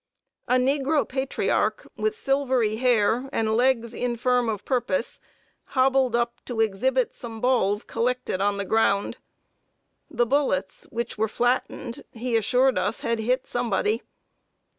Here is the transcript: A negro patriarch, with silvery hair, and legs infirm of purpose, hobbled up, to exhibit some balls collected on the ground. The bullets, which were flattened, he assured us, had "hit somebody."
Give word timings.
A 0.47 0.55
negro 0.55 1.07
patriarch, 1.07 1.85
with 1.95 2.17
silvery 2.17 2.77
hair, 2.77 3.29
and 3.31 3.55
legs 3.55 3.93
infirm 3.93 4.49
of 4.49 4.65
purpose, 4.65 5.19
hobbled 5.77 6.15
up, 6.15 6.43
to 6.45 6.59
exhibit 6.59 7.13
some 7.13 7.39
balls 7.39 7.83
collected 7.83 8.41
on 8.41 8.57
the 8.57 8.65
ground. 8.65 9.19
The 10.09 10.25
bullets, 10.25 10.85
which 10.89 11.19
were 11.19 11.27
flattened, 11.27 12.03
he 12.13 12.35
assured 12.35 12.79
us, 12.79 13.01
had 13.01 13.19
"hit 13.19 13.45
somebody." 13.45 14.01